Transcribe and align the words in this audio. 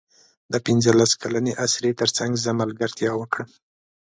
د 0.51 0.53
پنځلس 0.65 1.11
کلنې 1.21 1.53
اسرې 1.65 1.91
تر 1.99 2.09
څنګ 2.17 2.31
زه 2.43 2.51
ملګرتیا 2.61 3.11
وکړم. 3.17 3.49